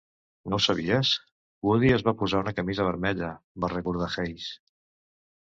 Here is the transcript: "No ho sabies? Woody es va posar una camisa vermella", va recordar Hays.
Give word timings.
"No 0.51 0.59
ho 0.59 0.61
sabies? 0.67 1.11
Woody 1.67 1.91
es 1.97 2.05
va 2.07 2.13
posar 2.23 2.41
una 2.47 2.55
camisa 2.61 2.87
vermella", 2.89 3.31
va 3.67 3.71
recordar 3.77 4.11
Hays. 4.27 4.51